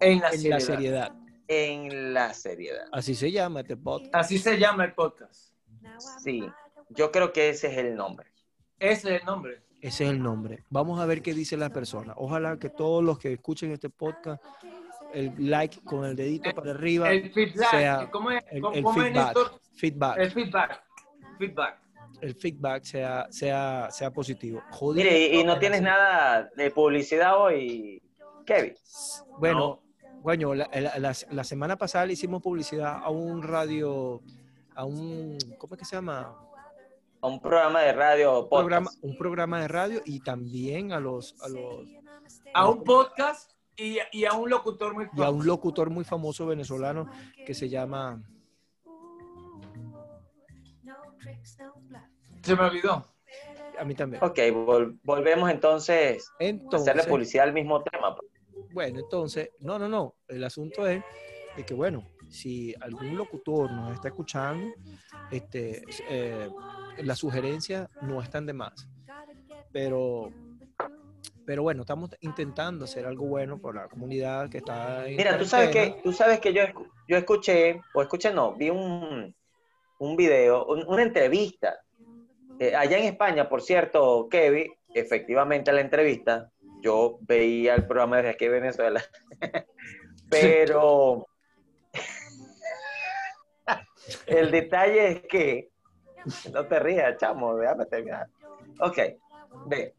[0.00, 0.58] en la en seriedad.
[0.58, 1.12] la seriedad.
[1.46, 2.86] en la seriedad.
[2.92, 4.14] Así se llama este podcast.
[4.14, 5.50] Así se llama el podcast.
[6.22, 6.44] Sí,
[6.90, 8.28] yo creo que ese es el nombre.
[8.78, 9.62] Ese es el nombre.
[9.80, 10.64] Ese es el nombre.
[10.70, 12.12] Vamos a ver qué dice la persona.
[12.16, 14.42] Ojalá que todos los que escuchen este podcast,
[15.14, 17.70] el like con el dedito para arriba, El feedback.
[17.70, 19.38] sea ¿Cómo es, el, cómo feedback,
[19.74, 20.82] feedback, El feedback.
[21.38, 21.78] Feedback.
[22.20, 24.62] el feedback sea, sea, sea positivo.
[24.72, 28.02] Joder, Mire, y, y no tienes nada de publicidad hoy,
[28.44, 28.74] Kevin.
[29.38, 29.80] Bueno,
[30.22, 34.20] bueno, la, la- la- la semana pasada le hicimos publicidad a un radio,
[34.74, 36.36] a un, ¿cómo es que se llama?
[37.22, 38.60] A un programa de radio Un podcast.
[38.60, 41.86] programa, un programa de radio y también a los, a los
[42.54, 45.32] A un podcast y, y a un locutor muy y a famoso.
[45.36, 47.10] un locutor muy famoso venezolano
[47.46, 48.22] que se llama
[52.42, 53.04] Se me olvidó.
[53.78, 54.22] a mí también.
[54.24, 58.16] Ok, vol- volvemos entonces a hacerle Entonces, publicidad al mismo tema.
[58.16, 58.30] pues.
[58.72, 60.14] bueno, entonces, no, no, no.
[60.28, 61.02] El asunto es
[61.56, 64.72] de que, bueno, si algún locutor nos está escuchando,
[65.30, 66.48] este, eh,
[67.02, 68.88] las sugerencias no están de más.
[69.72, 70.30] Pero,
[71.44, 75.44] pero bueno, estamos intentando hacer algo bueno por la comunidad que está en Mira, tú
[75.44, 76.62] sabes que, tú sabes que yo,
[77.08, 79.34] yo escuché, o escuché no, vi un,
[79.98, 81.78] un video, un- una entrevista
[82.58, 86.50] Eh, allá en España, por cierto, Kevin, efectivamente la entrevista,
[86.82, 89.02] yo veía el programa desde aquí en Venezuela,
[90.28, 91.26] pero
[94.26, 95.70] el detalle es que,
[96.52, 98.28] no te rías, chamo, déjame terminar.
[98.80, 98.98] Ok,
[99.66, 99.94] ve.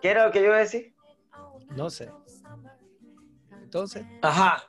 [0.00, 0.94] ¿Qué era lo que yo iba a decir?
[1.70, 2.10] No sé.
[3.62, 4.68] Entonces, Ajá.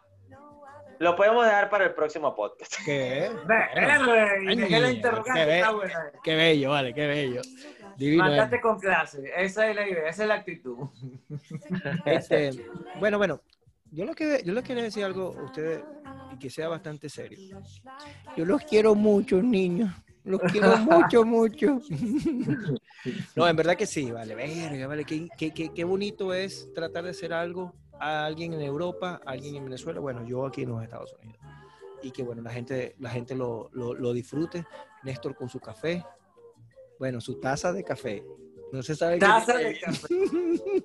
[0.99, 2.73] Lo podemos dejar para el próximo podcast.
[2.85, 3.29] ¿qué?
[6.23, 7.41] Qué bello, vale, qué bello.
[7.97, 8.23] Divino.
[8.23, 8.61] Mataste eh.
[8.61, 9.31] con clase.
[9.35, 10.77] Esa es la idea, esa es la actitud.
[12.05, 12.51] Este,
[12.99, 13.41] bueno, bueno,
[13.91, 15.83] yo lo que yo les quería decir algo a ustedes
[16.35, 17.61] y que sea bastante serio.
[18.35, 19.91] Yo los quiero mucho, niños.
[20.23, 21.79] Los quiero mucho, mucho.
[23.35, 25.05] No, en verdad que sí, vale, verga, vale.
[25.05, 29.31] Qué, qué, qué, qué bonito es tratar de hacer algo a alguien en Europa, a
[29.31, 31.39] alguien en Venezuela, bueno, yo aquí en los Estados Unidos.
[32.01, 34.65] Y que bueno, la gente, la gente lo, lo, lo disfrute.
[35.03, 36.03] Néstor con su café.
[36.97, 38.25] Bueno, su taza de café.
[38.75, 40.07] No se sabe qué- Taza de café.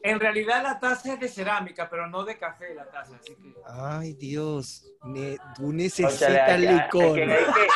[0.03, 3.55] En realidad la taza es de cerámica, pero no de café la taza, así que.
[3.67, 4.85] Ay, Dios.
[5.03, 7.15] Ne- tú necesitas licor.
[7.17, 7.69] que hay que-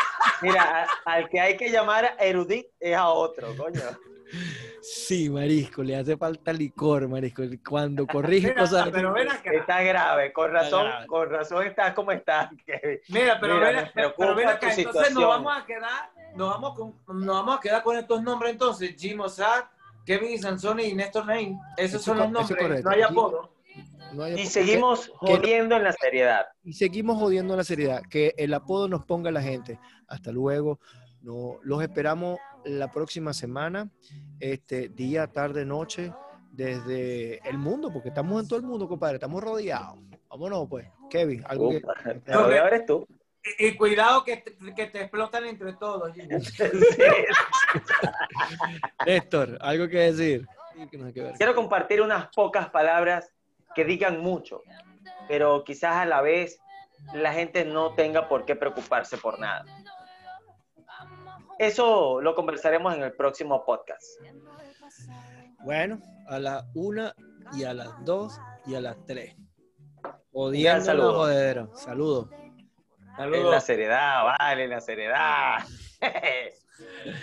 [0.43, 3.81] mira, a- al que hay que llamar erudit es a otro, coño.
[4.83, 7.43] Sí, marisco, le hace falta licor, marisco.
[7.69, 8.89] Cuando corrige Mira, cosas.
[8.93, 9.53] pero ven acá.
[9.53, 11.07] Está grave, con razón, grave.
[11.07, 12.51] con razón estás como estás.
[12.67, 13.01] Kevin.
[13.09, 15.15] Mira, pero Mira, ven, me pero, preocupa pero ven acá, entonces situación.
[15.15, 18.95] nos vamos a quedar, nos vamos, con, nos vamos a quedar con estos nombres entonces,
[18.99, 19.69] Jim Ozar,
[20.05, 21.59] Kevin Sansoni y Néstor Nain.
[21.77, 22.89] Esos Eso son los nombres, correcto.
[22.89, 23.55] no hay apodo.
[24.13, 26.47] No hay- Y seguimos que jodiendo en la seriedad.
[26.63, 28.03] y seguimos jodiendo la seriedad.
[28.09, 29.79] Que el apodo nos ponga la gente.
[30.07, 30.79] Hasta luego.
[31.23, 33.91] No, los esperamos la próxima semana,
[34.41, 36.13] este día, tarde, noche,
[36.53, 39.17] desde el mundo, porque estamos en todo el mundo, compadre.
[39.17, 39.99] Estamos rodeados.
[40.29, 40.87] Vámonos, pues.
[41.11, 41.79] Kevin, algo que.
[41.79, 43.07] Upa, el rodeador eres tú.
[43.59, 46.29] Y, y cuidado que te, que te explotan entre todos, Jim.
[49.07, 50.47] Néstor, algo que decir.
[50.75, 50.89] Sí.
[51.37, 53.31] Quiero compartir unas pocas palabras
[53.75, 54.63] que digan mucho,
[55.29, 56.59] pero quizás a la vez
[57.13, 59.65] la gente no tenga por qué preocuparse por nada.
[61.59, 64.03] Eso lo conversaremos en el próximo podcast.
[65.61, 67.15] Bueno, a las una
[67.53, 69.35] y a las dos y a las tres.
[69.37, 69.45] Un
[70.03, 71.13] gran Odiando saludo.
[71.13, 71.69] la jodedera.
[73.17, 73.45] Saludos.
[73.45, 75.59] En la seriedad, vale, la seriedad.